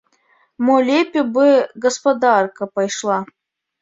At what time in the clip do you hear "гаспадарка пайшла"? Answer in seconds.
1.85-3.19